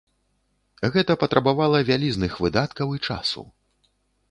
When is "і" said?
2.97-3.03